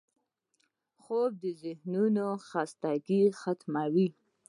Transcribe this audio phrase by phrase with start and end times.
[1.01, 4.07] خوب د ذهنو خستګي ختموي